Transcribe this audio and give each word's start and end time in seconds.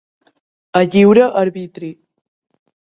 A 0.79 0.81
lliure 0.89 1.25
arbitri. 1.43 1.91